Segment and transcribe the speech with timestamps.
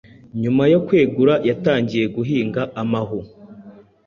[0.41, 3.19] nyuma yokwegura yatangiye guhinga amahu